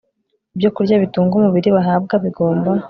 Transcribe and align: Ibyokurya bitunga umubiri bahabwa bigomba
Ibyokurya 0.53 0.95
bitunga 1.03 1.33
umubiri 1.35 1.69
bahabwa 1.77 2.13
bigomba 2.23 2.69